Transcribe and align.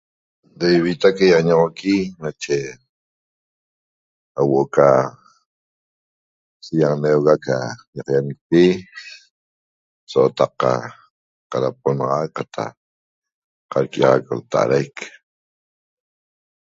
Da 0.57 0.67
ivita 0.77 1.07
ca 1.17 1.23
iañoxoqui 1.29 1.95
nache 2.21 2.57
huo'o 4.39 4.61
ca 4.75 4.87
siiaxaneuga 6.63 7.35
ca 7.45 7.57
iqaiañecpi 7.97 8.63
so'otac 10.11 10.51
ca 10.61 10.71
qaraponaxac 11.49 12.31
qataq 12.37 12.75
qarquiaxac 13.71 14.25
lta'araic 14.39 14.97